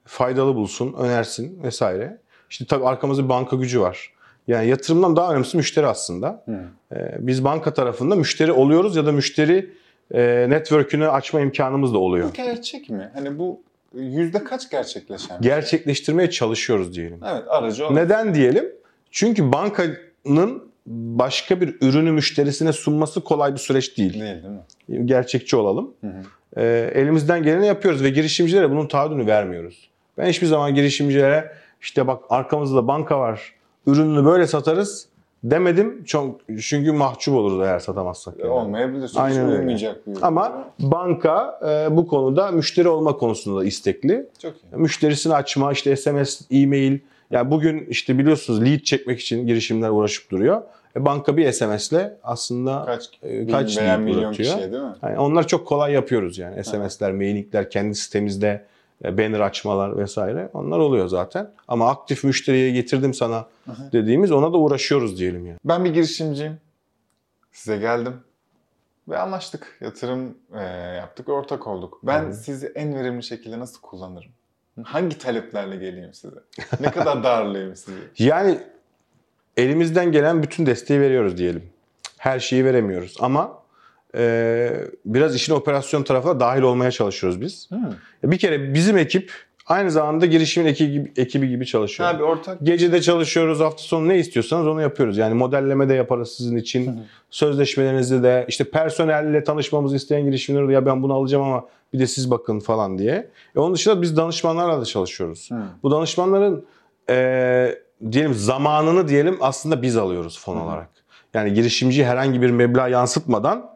faydalı 0.04 0.54
bulsun, 0.54 0.92
önersin 0.92 1.62
vesaire. 1.62 2.18
İşte 2.50 2.64
tabii 2.64 2.84
arkamızda 2.84 3.28
banka 3.28 3.56
gücü 3.56 3.80
var. 3.80 4.14
Yani 4.46 4.68
yatırımdan 4.68 5.16
daha 5.16 5.30
önemlisi 5.30 5.56
müşteri 5.56 5.87
aslında. 5.87 6.44
Ee, 6.92 6.96
biz 7.18 7.44
banka 7.44 7.75
tarafında 7.75 8.16
müşteri 8.16 8.52
oluyoruz 8.52 8.96
ya 8.96 9.06
da 9.06 9.12
müşteri 9.12 9.70
e, 10.14 10.46
network'ünü 10.49 11.08
açma 11.08 11.40
imkanımız 11.40 11.94
da 11.94 11.99
oluyor. 11.99 12.28
Bu 12.28 12.32
gerçek 12.32 12.90
mi? 12.90 13.11
Hani 13.14 13.38
bu 13.38 13.62
yüzde 13.94 14.44
kaç 14.44 14.70
gerçekleşen? 14.70 15.28
şey? 15.28 15.37
Gerçekleştirmeye 15.40 16.30
çalışıyoruz 16.30 16.94
diyelim. 16.94 17.20
Evet 17.25 17.42
aracı 17.49 17.87
o. 17.87 17.94
Neden 17.94 18.34
diyelim? 18.34 18.73
Çünkü 19.11 19.52
bankanın 19.52 20.73
başka 20.86 21.60
bir 21.60 21.76
ürünü 21.80 22.12
müşterisine 22.12 22.72
sunması 22.72 23.20
kolay 23.20 23.52
bir 23.52 23.58
süreç 23.58 23.98
değil. 23.98 24.14
Değil 24.14 24.42
değil 24.88 24.98
mi? 25.00 25.06
Gerçekçi 25.06 25.56
olalım. 25.56 25.90
Hı 26.00 26.06
hı. 26.06 26.22
Ee, 26.56 26.90
elimizden 26.94 27.42
geleni 27.42 27.66
yapıyoruz 27.66 28.02
ve 28.02 28.10
girişimcilere 28.10 28.70
bunun 28.70 28.86
taahhüdünü 28.86 29.26
vermiyoruz. 29.26 29.90
Ben 30.18 30.26
hiçbir 30.26 30.46
zaman 30.46 30.74
girişimcilere 30.74 31.52
işte 31.80 32.06
bak 32.06 32.22
arkamızda 32.30 32.88
banka 32.88 33.20
var, 33.20 33.52
ürününü 33.86 34.24
böyle 34.24 34.46
satarız 34.46 35.08
demedim. 35.44 36.04
Çok, 36.04 36.40
çünkü 36.60 36.92
mahcup 36.92 37.34
oluruz 37.34 37.60
eğer 37.66 37.78
satamazsak. 37.78 38.38
yani. 38.38 38.50
Olmayabilir. 38.50 39.12
Aynen 39.16 39.50
öyle. 39.50 39.94
Ama 40.22 40.64
banka 40.78 41.60
e, 41.68 41.96
bu 41.96 42.06
konuda 42.06 42.50
müşteri 42.50 42.88
olma 42.88 43.16
konusunda 43.16 43.60
da 43.60 43.64
istekli. 43.64 44.26
Çok 44.42 44.52
iyi. 44.52 44.76
Müşterisini 44.76 45.34
açma, 45.34 45.72
işte 45.72 45.96
SMS, 45.96 46.40
e-mail. 46.50 46.98
Yani 47.34 47.50
bugün 47.50 47.86
işte 47.86 48.18
biliyorsunuz 48.18 48.64
lead 48.64 48.80
çekmek 48.80 49.20
için 49.20 49.46
girişimler 49.46 49.90
uğraşıp 49.90 50.30
duruyor. 50.30 50.62
E, 50.96 51.04
banka 51.04 51.36
bir 51.36 51.52
SMS'le 51.52 52.12
aslında 52.22 52.84
Kaç, 52.86 53.10
e, 53.22 53.46
kaç 53.46 53.76
lead 53.76 53.98
milyon 53.98 54.32
kişiye 54.32 54.72
değil 54.72 54.82
mi? 54.82 54.94
Yani 55.02 55.18
onlar 55.18 55.46
çok 55.46 55.66
kolay 55.66 55.92
yapıyoruz 55.92 56.38
yani. 56.38 56.64
SMS'ler, 56.64 57.12
mailingler 57.12 57.70
kendi 57.70 57.94
sitemizde 57.94 58.64
e, 59.04 59.18
banner 59.18 59.40
açmalar 59.40 59.96
vesaire 59.98 60.48
onlar 60.52 60.78
oluyor 60.78 61.08
zaten. 61.08 61.50
Ama 61.68 61.90
aktif 61.90 62.24
müşteriye 62.24 62.70
getirdim 62.70 63.14
sana 63.14 63.46
Aha. 63.70 63.92
dediğimiz 63.92 64.32
ona 64.32 64.52
da 64.52 64.56
uğraşıyoruz 64.58 65.18
diyelim 65.18 65.46
yani. 65.46 65.58
Ben 65.64 65.84
bir 65.84 65.94
girişimciyim. 65.94 66.60
Size 67.52 67.76
geldim. 67.76 68.14
Ve 69.08 69.18
anlaştık. 69.18 69.78
Yatırım 69.80 70.34
e, 70.54 70.62
yaptık, 70.96 71.28
ortak 71.28 71.66
olduk. 71.66 72.00
Ben 72.02 72.22
hı. 72.22 72.34
sizi 72.34 72.66
en 72.66 72.94
verimli 72.94 73.22
şekilde 73.22 73.58
nasıl 73.58 73.80
kullanırım? 73.80 74.30
Hangi 74.83 75.19
taleplerle 75.19 75.76
geleyim 75.76 76.14
size? 76.14 76.37
Ne 76.81 76.90
kadar 76.90 77.25
darlayayım 77.25 77.76
sizi? 77.76 77.99
Yani 78.19 78.59
elimizden 79.57 80.12
gelen 80.12 80.43
bütün 80.43 80.66
desteği 80.66 81.00
veriyoruz 81.00 81.38
diyelim. 81.38 81.62
Her 82.19 82.40
şeyi 82.40 82.64
veremiyoruz 82.64 83.16
ama 83.21 83.62
e, 84.16 84.71
biraz 85.04 85.35
işin 85.37 85.52
operasyon 85.52 86.02
tarafına 86.02 86.40
dahil 86.40 86.62
olmaya 86.62 86.90
çalışıyoruz 86.90 87.40
biz. 87.40 87.71
Hmm. 87.71 87.93
Bir 88.25 88.38
kere 88.38 88.75
bizim 88.75 88.99
ekip 88.99 89.33
aynı 89.66 89.90
zamanda 89.90 90.26
girişimin 90.26 90.66
ekibi 90.66 90.92
gibi, 90.92 91.12
ekibi 91.16 91.49
gibi 91.49 91.66
çalışıyor. 91.66 92.11
Ha 92.11 92.18
bir 92.18 92.25
ortak. 92.25 92.59
Gece 92.62 92.92
de 92.92 93.02
çalışıyoruz, 93.02 93.61
hafta 93.61 93.83
sonu 93.83 94.09
ne 94.09 94.18
istiyorsanız 94.18 94.66
onu 94.66 94.83
yapıyoruz. 94.83 95.18
Yani 95.18 95.35
modelleme 95.35 95.88
de 95.88 95.94
yaparız 95.94 96.33
sizin 96.33 96.56
için. 96.56 96.87
Hı 96.87 96.90
hı. 96.90 97.04
Sözleşmelerinizi 97.30 98.23
de 98.23 98.44
işte 98.49 98.64
personelle 98.64 99.44
tanışmamızı 99.44 99.97
isteyen 99.97 100.25
girişimleri 100.25 100.68
de 100.68 100.73
ya 100.73 100.87
ben 100.87 101.02
bunu 101.02 101.14
alacağım 101.14 101.44
ama 101.44 101.64
bir 101.92 101.99
de 101.99 102.06
siz 102.06 102.30
bakın 102.30 102.61
falan 102.61 102.99
diye. 102.99 103.30
E 103.56 103.59
onun 103.59 103.75
dışında 103.75 104.02
biz 104.02 104.16
danışmanlarla 104.16 104.80
da 104.80 104.85
çalışıyoruz. 104.85 105.50
Hmm. 105.50 105.59
Bu 105.83 105.90
danışmanların 105.90 106.66
e, 107.11 107.78
diyelim 108.12 108.35
zamanını 108.35 109.09
diyelim 109.09 109.38
aslında 109.40 109.83
biz 109.83 109.97
alıyoruz 109.97 110.38
fon 110.38 110.56
Hı 110.56 110.61
hı. 110.61 110.64
olarak. 110.64 110.88
Yani 111.35 111.54
girişimci 111.54 112.04
herhangi 112.04 112.42
bir 112.42 112.50
meblağ 112.50 112.88
yansıtmadan 112.88 113.71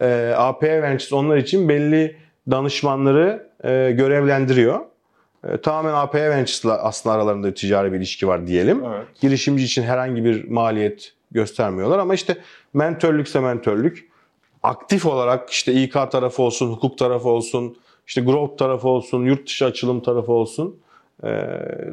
e, 0.00 0.34
AP 0.36 0.62
Ventures 0.62 1.12
onlar 1.12 1.36
için 1.36 1.68
belli 1.68 2.16
danışmanları 2.50 3.48
e, 3.64 3.90
görevlendiriyor. 3.90 4.80
E, 5.44 5.60
tamamen 5.60 5.94
AP 5.94 6.14
Ventures'la 6.14 6.82
aslında 6.82 7.14
aralarında 7.14 7.54
ticari 7.54 7.92
bir 7.92 7.98
ilişki 7.98 8.28
var 8.28 8.46
diyelim. 8.46 8.84
Evet. 8.84 9.06
Girişimci 9.20 9.64
için 9.64 9.82
herhangi 9.82 10.24
bir 10.24 10.48
maliyet 10.48 11.12
göstermiyorlar 11.30 11.98
ama 11.98 12.14
işte 12.14 12.38
mentörlükse 12.74 13.40
mentörlük 13.40 14.08
aktif 14.62 15.06
olarak 15.06 15.50
işte 15.50 15.72
İK 15.72 15.92
tarafı 15.92 16.42
olsun, 16.42 16.72
hukuk 16.72 16.98
tarafı 16.98 17.28
olsun, 17.28 17.76
işte 18.06 18.20
growth 18.20 18.58
tarafı 18.58 18.88
olsun, 18.88 19.24
yurt 19.24 19.46
dışı 19.46 19.64
açılım 19.64 20.00
tarafı 20.00 20.32
olsun 20.32 20.80
e, 21.22 21.28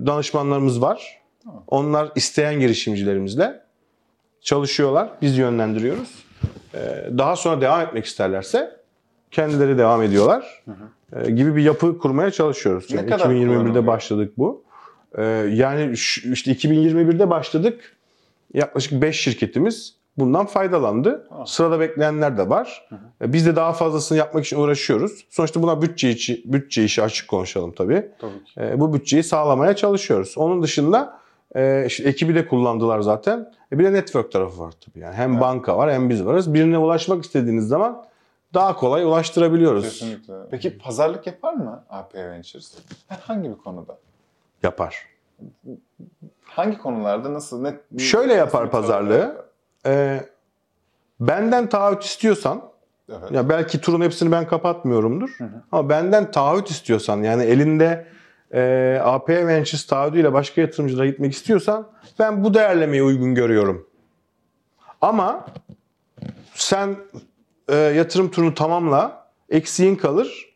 danışmanlarımız 0.06 0.82
var. 0.82 1.22
Tamam. 1.44 1.64
Onlar 1.68 2.12
isteyen 2.16 2.60
girişimcilerimizle 2.60 3.62
çalışıyorlar. 4.42 5.10
Biz 5.22 5.38
yönlendiriyoruz. 5.38 6.26
E, 6.74 6.80
daha 7.18 7.36
sonra 7.36 7.62
devam 7.62 7.82
etmek 7.82 8.06
isterlerse 8.06 8.76
kendileri 9.36 9.78
devam 9.78 10.02
ediyorlar. 10.04 10.64
E, 11.16 11.32
gibi 11.32 11.56
bir 11.56 11.64
yapı 11.64 11.98
kurmaya 11.98 12.32
çalışıyoruz. 12.32 12.92
Ne 12.92 12.98
Yani 12.98 13.10
kadar 13.10 13.26
2021'de 13.26 13.48
kullanılıyor? 13.48 13.88
başladık 13.88 14.34
bu. 14.38 14.64
E, 15.18 15.24
yani 15.52 15.92
işte 15.92 16.52
2021'de 16.52 17.30
başladık. 17.30 17.96
Yaklaşık 18.54 19.02
5 19.02 19.20
şirketimiz 19.20 19.96
bundan 20.18 20.46
faydalandı. 20.46 21.26
Tamam. 21.30 21.48
Sırada 21.48 21.80
bekleyenler 21.80 22.38
de 22.38 22.50
var. 22.50 22.88
E, 23.22 23.34
Biz 23.34 23.46
de 23.46 23.56
daha 23.56 23.74
fazlasını 23.74 24.18
yapmak 24.18 24.46
için 24.46 24.58
uğraşıyoruz. 24.58 25.26
Sonuçta 25.30 25.64
buna 25.64 25.82
bütçe 25.82 26.10
içi, 26.10 26.42
bütçe 26.46 26.84
işi 26.84 27.02
açık 27.04 27.28
konuşalım 27.30 27.72
tabii. 27.72 28.06
Tabii 28.20 28.44
ki. 28.44 28.62
E, 28.62 28.80
bu 28.80 28.94
bütçeyi 28.94 29.24
sağlamaya 29.24 29.76
çalışıyoruz. 29.76 30.34
Onun 30.38 30.64
dışında 30.64 31.20
e, 31.56 31.84
işte 31.88 32.04
ekibi 32.04 32.36
de 32.36 32.48
kullandılar 32.48 33.00
zaten. 33.00 33.52
E, 33.74 33.80
bir 33.80 33.84
de 33.84 33.94
network 33.94 34.32
tarafı 34.32 34.60
var 34.62 34.74
tabii. 34.86 35.00
Yani 35.00 35.16
hem 35.16 35.32
Evet. 35.32 35.42
banka 35.42 35.78
var 35.78 35.92
hem 35.92 36.10
biz 36.10 36.26
varız. 36.26 36.54
Birine 36.54 36.78
ulaşmak 36.78 37.26
istediğiniz 37.26 37.68
zaman 37.68 38.06
daha 38.56 38.76
kolay 38.76 39.04
ulaştırabiliyoruz. 39.04 39.84
Kesinlikle. 39.84 40.34
Peki 40.52 40.78
pazarlık 40.78 41.28
yapar 41.28 41.54
mı 41.54 41.86
AP 41.90 42.16
Ventures? 42.16 42.78
Herhangi 43.08 43.50
bir 43.50 43.58
konuda. 43.58 43.98
Yapar. 44.64 45.06
Hangi 46.44 46.78
konularda 46.78 47.34
nasıl? 47.34 47.62
Ne, 47.62 48.00
Şöyle 48.00 48.34
yapar 48.34 48.72
pazarlığı. 48.72 49.10
pazarlık 49.10 49.36
yapar? 49.86 50.16
E, 50.16 50.30
benden 51.20 51.70
taahhüt 51.70 52.04
istiyorsan 52.04 52.62
Evet. 53.10 53.32
Ya 53.32 53.50
belki 53.50 53.82
turun 53.82 54.02
hepsini 54.02 54.32
ben 54.32 54.48
kapatmıyorumdur. 54.48 55.36
Hı 55.38 55.44
hı. 55.44 55.62
Ama 55.72 55.90
benden 55.90 56.32
taahhüt 56.32 56.70
istiyorsan 56.70 57.24
yani 57.24 57.44
elinde 57.44 58.08
e, 58.54 59.00
AP 59.04 59.30
Ventures 59.30 59.86
taahhüdüyle 59.86 60.34
başka 60.34 60.62
yatırımcılara 60.62 61.06
gitmek 61.06 61.34
istiyorsan 61.34 61.88
ben 62.20 62.44
bu 62.44 62.54
değerlemeyi 62.54 63.04
uygun 63.04 63.36
görüyorum. 63.36 63.88
Ama 65.02 65.46
sen 66.54 66.96
e, 67.70 67.76
yatırım 67.76 68.32
turunu 68.32 68.54
tamamla, 68.54 69.28
eksiğin 69.50 69.96
kalır. 69.96 70.56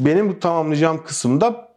Benim 0.00 0.28
bu 0.28 0.40
tamamlayacağım 0.40 1.04
kısımda 1.04 1.68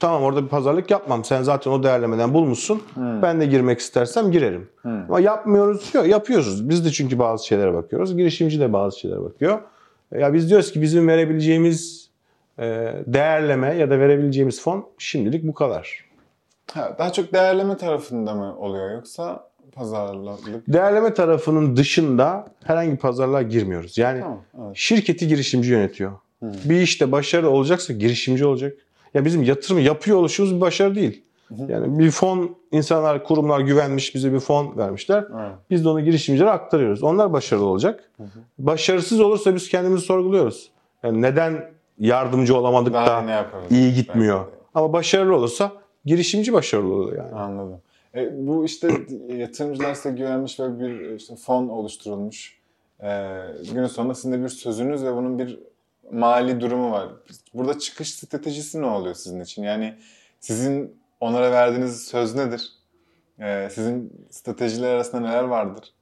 tamam 0.00 0.22
orada 0.22 0.44
bir 0.44 0.48
pazarlık 0.48 0.90
yapmam. 0.90 1.24
Sen 1.24 1.42
zaten 1.42 1.70
o 1.70 1.82
değerlemeden 1.82 2.34
bulmuşsun. 2.34 2.82
Hmm. 2.94 3.22
Ben 3.22 3.40
de 3.40 3.46
girmek 3.46 3.78
istersem 3.78 4.30
girerim. 4.30 4.68
Hmm. 4.82 5.02
Ama 5.02 5.20
yapmıyoruz. 5.20 5.94
Yok, 5.94 6.06
yapıyoruz. 6.06 6.68
Biz 6.68 6.84
de 6.84 6.90
çünkü 6.90 7.18
bazı 7.18 7.46
şeylere 7.46 7.74
bakıyoruz. 7.74 8.16
Girişimci 8.16 8.60
de 8.60 8.72
bazı 8.72 9.00
şeylere 9.00 9.22
bakıyor. 9.22 9.58
Ya 10.12 10.34
biz 10.34 10.50
diyoruz 10.50 10.72
ki 10.72 10.82
bizim 10.82 11.08
verebileceğimiz 11.08 12.10
e, 12.58 12.94
değerleme 13.06 13.74
ya 13.74 13.90
da 13.90 13.98
verebileceğimiz 13.98 14.62
fon 14.62 14.86
şimdilik 14.98 15.44
bu 15.44 15.54
kadar. 15.54 16.04
Ha, 16.72 16.96
daha 16.98 17.12
çok 17.12 17.32
değerleme 17.32 17.76
tarafında 17.76 18.34
mı 18.34 18.58
oluyor 18.58 18.94
yoksa 18.94 19.48
pazarlık? 19.72 20.66
Değerleme 20.68 21.14
tarafının 21.14 21.76
dışında 21.76 22.46
herhangi 22.64 22.96
pazarlığa 22.96 23.42
girmiyoruz. 23.42 23.98
Yani 23.98 24.20
Tamam. 24.20 24.40
Evet. 24.66 24.76
şirketi 24.76 25.28
girişimci 25.28 25.70
yönetiyor. 25.70 26.12
Hı. 26.42 26.52
Bir 26.64 26.80
işte 26.80 27.12
başarı 27.12 27.50
olacaksa 27.50 27.92
girişimci 27.92 28.46
olacak. 28.46 28.76
Ya 29.14 29.24
bizim 29.24 29.42
yatırım 29.42 29.78
yapıyor 29.78 30.16
oluşumuz 30.16 30.56
bir 30.56 30.60
başarı 30.60 30.94
değil. 30.94 31.22
Hı 31.48 31.54
hı. 31.54 31.72
Yani 31.72 31.98
bir 31.98 32.10
fon, 32.10 32.56
insanlar, 32.72 33.24
kurumlar 33.24 33.60
güvenmiş, 33.60 34.14
bize 34.14 34.32
bir 34.32 34.40
fon 34.40 34.76
vermişler. 34.76 35.24
Evet. 35.34 35.52
Biz 35.70 35.84
de 35.84 35.88
onu 35.88 36.00
girişimcilere 36.00 36.50
aktarıyoruz. 36.50 37.02
Onlar 37.02 37.32
başarılı 37.32 37.64
olacak. 37.64 38.10
hı. 38.18 38.26
Başarısız 38.58 39.20
olursa 39.20 39.54
biz 39.54 39.68
kendimizi 39.68 40.04
sorguluyoruz. 40.04 40.70
Yani 41.02 41.22
neden 41.22 41.70
yardımcı 41.98 42.56
olamadık 42.56 42.94
Daha 42.94 43.26
da 43.26 43.44
iyi 43.70 43.94
gitmiyor. 43.94 44.44
Ama 44.74 44.92
başarılı 44.92 45.36
olursa 45.36 45.72
girişimci 46.04 46.52
başarılı 46.52 46.94
oluyor 46.94 47.24
yani. 47.24 47.34
Anladım. 47.34 47.80
E, 48.14 48.46
bu 48.46 48.64
işte 48.64 48.88
yatırımcılar 49.28 49.94
size 49.94 50.10
güvenmiş 50.10 50.60
ve 50.60 50.80
bir 50.80 51.10
işte 51.10 51.36
fon 51.36 51.68
oluşturulmuş. 51.68 52.58
E, 53.00 53.08
günün 53.72 53.86
sonunda 53.86 54.14
sizin 54.14 54.32
de 54.32 54.42
bir 54.42 54.48
sözünüz 54.48 55.04
ve 55.04 55.14
bunun 55.16 55.38
bir 55.38 55.60
mali 56.12 56.60
durumu 56.60 56.90
var. 56.90 57.08
Burada 57.54 57.78
çıkış 57.78 58.14
stratejisi 58.14 58.82
ne 58.82 58.86
oluyor 58.86 59.14
sizin 59.14 59.40
için? 59.40 59.62
Yani 59.62 59.94
sizin 60.40 60.96
onlara 61.20 61.52
verdiğiniz 61.52 62.02
söz 62.02 62.34
nedir? 62.34 62.72
E, 63.38 63.68
sizin 63.72 64.26
stratejiler 64.30 64.94
arasında 64.94 65.20
neler 65.20 65.44
vardır? 65.44 65.92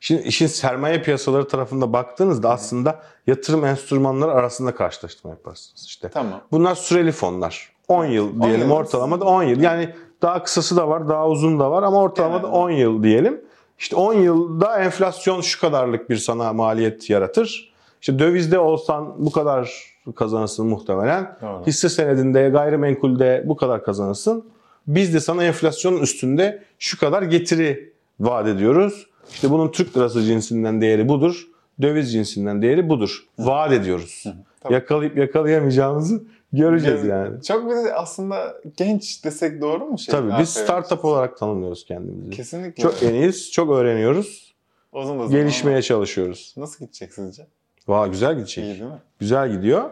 Şimdi 0.00 0.22
işin 0.22 0.46
sermaye 0.46 1.02
piyasaları 1.02 1.48
tarafında 1.48 1.92
baktığınızda 1.92 2.50
aslında 2.50 3.02
yatırım 3.26 3.64
enstrümanları 3.64 4.32
arasında 4.32 4.74
karşılaştırma 4.74 5.34
yaparsınız. 5.34 5.84
İşte 5.86 6.08
Tamam. 6.08 6.40
bunlar 6.50 6.74
süreli 6.74 7.12
fonlar. 7.12 7.72
10 7.88 8.04
yıl 8.04 8.42
diyelim 8.42 8.68
yıl. 8.68 8.76
ortalamada 8.76 9.24
10 9.24 9.42
yıl. 9.42 9.60
Yani 9.60 9.94
daha 10.22 10.42
kısası 10.42 10.76
da 10.76 10.88
var, 10.88 11.08
daha 11.08 11.28
uzun 11.28 11.58
da 11.58 11.70
var 11.70 11.82
ama 11.82 11.96
ortalamada 11.96 12.46
Genelde. 12.46 12.56
10 12.56 12.70
yıl 12.70 13.02
diyelim. 13.02 13.40
İşte 13.78 13.96
10 13.96 14.14
yılda 14.14 14.78
enflasyon 14.78 15.40
şu 15.40 15.60
kadarlık 15.60 16.10
bir 16.10 16.16
sana 16.16 16.52
maliyet 16.52 17.10
yaratır. 17.10 17.72
İşte 18.00 18.18
dövizde 18.18 18.58
olsan 18.58 19.14
bu 19.18 19.32
kadar 19.32 19.70
kazanırsın 20.14 20.66
muhtemelen. 20.66 21.36
Doğru. 21.42 21.66
Hisse 21.66 21.88
senedinde, 21.88 22.48
gayrimenkulde 22.48 23.44
bu 23.46 23.56
kadar 23.56 23.84
kazanırsın. 23.84 24.44
Biz 24.86 25.14
de 25.14 25.20
sana 25.20 25.44
enflasyonun 25.44 26.00
üstünde 26.00 26.62
şu 26.78 26.98
kadar 27.00 27.22
getiri 27.22 27.92
vaat 28.20 28.46
ediyoruz. 28.46 29.06
İşte 29.32 29.50
bunun 29.50 29.68
Türk 29.68 29.96
lirası 29.96 30.22
cinsinden 30.22 30.80
değeri 30.80 31.08
budur. 31.08 31.46
Döviz 31.82 32.12
cinsinden 32.12 32.62
değeri 32.62 32.88
budur. 32.88 33.26
Vaat 33.38 33.72
ediyoruz. 33.72 34.24
Yakalayıp 34.70 35.16
yakalayamayacağımızı 35.16 36.24
göreceğiz 36.52 37.04
yani. 37.04 37.42
Çok 37.42 37.70
bir 37.70 37.76
de 37.76 37.94
aslında 37.94 38.56
genç 38.76 39.24
desek 39.24 39.60
doğru 39.60 39.86
mu? 39.86 39.98
Şey, 39.98 40.12
Tabii 40.12 40.32
biz 40.40 40.48
startup 40.48 41.04
olarak 41.04 41.38
tanımlıyoruz 41.38 41.84
kendimizi. 41.84 42.30
Kesinlikle. 42.30 42.82
Çok 42.82 43.02
yeniyiz, 43.02 43.52
çok 43.52 43.70
öğreniyoruz, 43.70 44.54
da 44.94 45.06
zaman 45.06 45.30
gelişmeye 45.30 45.82
çalışıyoruz. 45.82 46.54
Nasıl 46.56 46.84
gidecek 46.84 47.14
sizce? 47.14 47.46
Vay 47.88 48.10
güzel 48.10 48.34
gidecek. 48.34 48.64
İyi 48.64 48.80
değil 48.80 48.82
mi? 48.82 48.98
Güzel 49.18 49.52
gidiyor. 49.52 49.90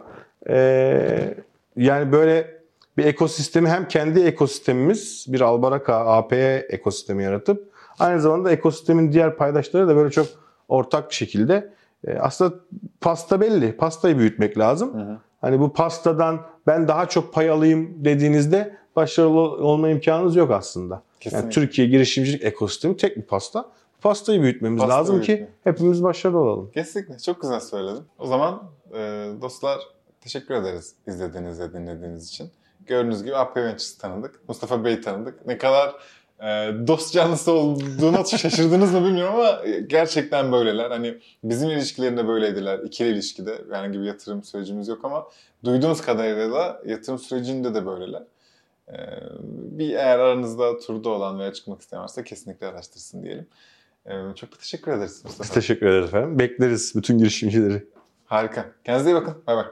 Ee, 0.49 1.35
yani 1.77 2.11
böyle 2.11 2.61
bir 2.97 3.05
ekosistemi 3.05 3.69
hem 3.69 3.87
kendi 3.87 4.19
ekosistemimiz 4.19 5.25
bir 5.29 5.41
Albaraka 5.41 5.95
AP 5.95 6.33
ekosistemi 6.69 7.23
yaratıp 7.23 7.69
aynı 7.99 8.21
zamanda 8.21 8.51
ekosistemin 8.51 9.11
diğer 9.11 9.35
paydaşları 9.35 9.87
da 9.87 9.95
böyle 9.95 10.11
çok 10.11 10.27
ortak 10.67 11.09
bir 11.09 11.15
şekilde 11.15 11.73
e, 12.07 12.17
aslında 12.17 12.55
pasta 13.01 13.41
belli. 13.41 13.77
Pastayı 13.77 14.17
büyütmek 14.17 14.57
lazım. 14.57 14.93
Hı 14.93 15.11
hı. 15.11 15.17
Hani 15.45 15.59
bu 15.59 15.73
pastadan 15.73 16.41
ben 16.67 16.87
daha 16.87 17.09
çok 17.09 17.33
pay 17.33 17.49
alayım 17.49 18.05
dediğinizde 18.05 18.77
başarılı 18.95 19.39
olma 19.39 19.89
imkanınız 19.89 20.35
yok 20.35 20.51
aslında. 20.51 21.01
Yani. 21.31 21.49
Türkiye 21.49 21.87
girişimcilik 21.87 22.43
ekosistemi 22.43 22.97
tek 22.97 23.17
bir 23.17 23.21
pasta. 23.21 23.65
Pastayı 24.01 24.41
büyütmemiz 24.41 24.81
Pasta 24.81 24.95
lazım 24.95 25.21
ki 25.21 25.27
büyütmek. 25.27 25.49
hepimiz 25.63 26.03
başarılı 26.03 26.39
olalım. 26.39 26.71
Kesinlikle. 26.73 27.19
Çok 27.19 27.41
güzel 27.41 27.59
söyledin. 27.59 28.03
O 28.19 28.27
zaman 28.27 28.63
e, 28.93 28.97
dostlar 29.41 29.79
Teşekkür 30.21 30.55
ederiz 30.55 30.95
izlediğiniz 31.07 31.59
ve 31.59 31.73
dinlediğiniz 31.73 32.27
için. 32.27 32.51
Gördüğünüz 32.85 33.23
gibi 33.23 33.35
Happy 33.35 33.59
Ventures'ı 33.59 33.97
tanıdık. 33.97 34.49
Mustafa 34.49 34.83
Bey'i 34.83 35.01
tanıdık. 35.01 35.45
Ne 35.45 35.57
kadar 35.57 35.95
dost 36.87 37.13
canlısı 37.13 37.51
olduğuna 37.51 38.23
şaşırdınız 38.37 38.93
mı 38.93 39.05
bilmiyorum 39.05 39.35
ama 39.35 39.61
gerçekten 39.87 40.51
böyleler. 40.51 40.91
Hani 40.91 41.17
bizim 41.43 41.69
ilişkilerinde 41.69 42.27
böyleydiler. 42.27 42.79
İkili 42.79 43.09
ilişkide 43.09 43.61
herhangi 43.71 43.99
bir 43.99 44.05
yatırım 44.05 44.43
sürecimiz 44.43 44.87
yok 44.87 45.05
ama 45.05 45.27
duyduğumuz 45.63 46.01
kadarıyla 46.01 46.51
da 46.51 46.81
yatırım 46.85 47.19
sürecinde 47.19 47.73
de 47.73 47.85
böyleler. 47.85 48.23
E, 48.87 48.95
bir 49.51 49.89
eğer 49.89 50.19
aranızda 50.19 50.79
turda 50.79 51.09
olan 51.09 51.39
veya 51.39 51.53
çıkmak 51.53 51.81
isteyen 51.81 52.03
varsa 52.03 52.23
kesinlikle 52.23 52.67
araştırsın 52.67 53.23
diyelim. 53.23 53.47
E, 54.05 54.11
çok 54.35 54.51
da 54.51 54.57
teşekkür 54.57 54.91
ederiz 54.91 55.21
Mustafa. 55.25 55.43
Biz 55.43 55.49
teşekkür 55.49 55.85
ederiz 55.85 56.05
efendim. 56.07 56.39
Bekleriz 56.39 56.93
bütün 56.95 57.17
girişimcileri. 57.17 57.83
Harika. 58.25 58.65
Kendinize 58.83 59.11
iyi 59.11 59.15
bakın. 59.15 59.43
Bay 59.47 59.55
bay. 59.55 59.65